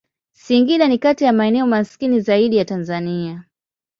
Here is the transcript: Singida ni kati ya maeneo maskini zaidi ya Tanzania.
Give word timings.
Singida 0.33 0.87
ni 0.87 0.97
kati 0.97 1.23
ya 1.23 1.33
maeneo 1.33 1.67
maskini 1.67 2.19
zaidi 2.19 2.57
ya 2.57 2.65
Tanzania. 2.65 3.43